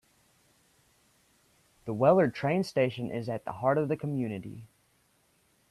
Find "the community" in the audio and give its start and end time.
3.87-4.65